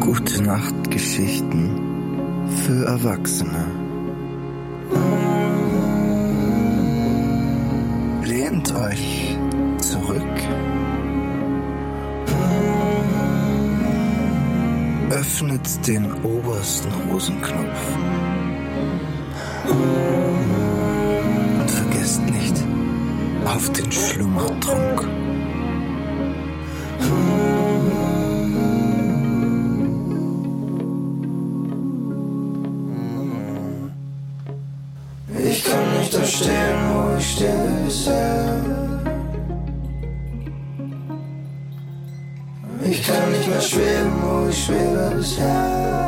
[0.00, 1.70] Gute Nacht Geschichten
[2.64, 3.85] für Erwachsene.
[8.48, 9.36] Lehnt euch
[9.78, 10.22] zurück.
[15.10, 17.96] Öffnet den obersten Hosenknopf.
[19.68, 22.54] Und vergesst nicht
[23.44, 25.08] auf den Schlummertrunk.
[35.44, 36.24] Ich kann nicht da
[37.26, 38.36] wo
[42.88, 46.06] ich kann nicht mehr schweben, wo ich schwebe bisher.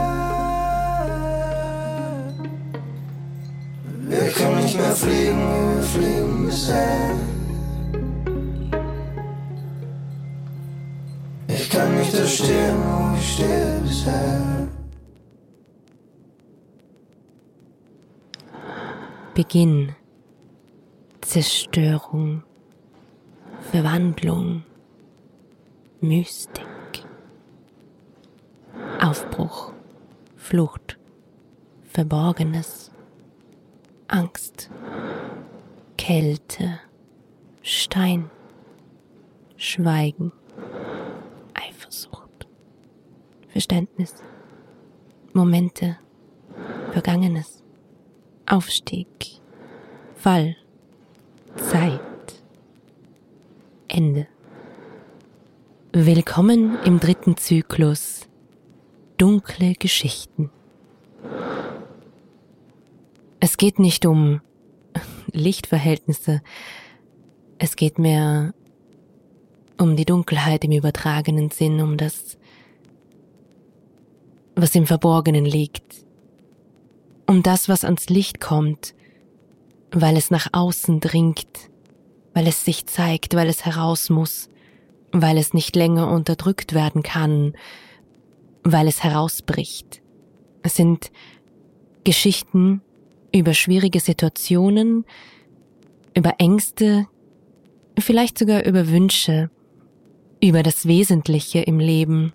[4.09, 7.15] Wir können nicht mehr fliegen, wie wir fliegen bisher.
[11.49, 14.69] Ich kann nicht da stehen, wo ich stehe bisher.
[19.35, 19.95] Beginn,
[21.39, 22.43] Zerstörung,
[23.71, 24.65] Verwandlung,
[26.01, 26.65] Mystik,
[29.01, 29.73] Aufbruch,
[30.35, 30.99] Flucht,
[31.85, 32.91] Verborgenes,
[34.09, 34.69] Angst,
[35.97, 36.81] Kälte,
[37.63, 38.29] Stein,
[39.57, 40.33] Schweigen,
[41.55, 42.49] Eifersucht,
[43.47, 44.25] Verständnis,
[45.35, 45.99] Momente,
[46.91, 47.63] Vergangenes.
[48.51, 49.41] Aufstieg,
[50.17, 50.57] Fall,
[51.59, 52.01] Zeit,
[53.89, 54.27] Ende.
[55.93, 58.29] Willkommen im dritten Zyklus.
[59.17, 60.51] Dunkle Geschichten.
[63.41, 64.41] Es geht nicht um
[65.33, 66.43] Lichtverhältnisse,
[67.59, 68.55] es geht mehr
[69.79, 72.39] um die Dunkelheit im übertragenen Sinn, um das,
[74.55, 76.07] was im Verborgenen liegt,
[77.27, 78.95] um das, was ans Licht kommt,
[79.91, 81.71] weil es nach außen dringt,
[82.35, 84.49] weil es sich zeigt, weil es heraus muss,
[85.13, 87.55] weil es nicht länger unterdrückt werden kann,
[88.65, 90.03] weil es herausbricht.
[90.63, 91.11] Es sind
[92.05, 92.83] Geschichten
[93.35, 95.05] über schwierige Situationen,
[96.15, 97.07] über Ängste,
[97.99, 99.51] vielleicht sogar über Wünsche,
[100.43, 102.33] über das Wesentliche im Leben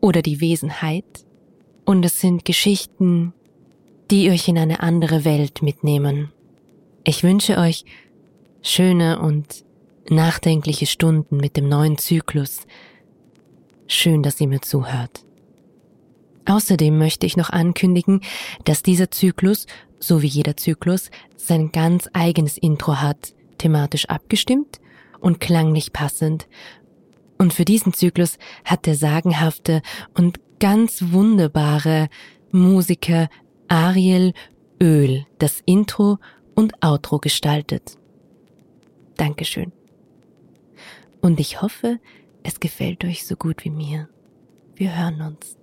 [0.00, 1.24] oder die Wesenheit.
[1.84, 3.32] Und es sind Geschichten,
[4.10, 6.32] die euch in eine andere Welt mitnehmen.
[7.06, 7.84] Ich wünsche euch
[8.62, 9.62] schöne und
[10.08, 12.60] nachdenkliche Stunden mit dem neuen Zyklus.
[13.86, 15.26] Schön, dass ihr mir zuhört.
[16.46, 18.22] Außerdem möchte ich noch ankündigen,
[18.64, 19.66] dass dieser Zyklus,
[19.98, 24.80] so wie jeder Zyklus, sein ganz eigenes Intro hat, thematisch abgestimmt
[25.20, 26.48] und klanglich passend.
[27.36, 29.82] Und für diesen Zyklus hat der sagenhafte
[30.14, 32.08] und ganz wunderbare
[32.50, 33.28] Musiker
[33.68, 34.32] Ariel
[34.80, 36.18] Öl das Intro
[36.54, 37.98] und Outro gestaltet.
[39.16, 39.72] Dankeschön.
[41.20, 42.00] Und ich hoffe,
[42.42, 44.08] es gefällt euch so gut wie mir.
[44.74, 45.56] Wir hören uns.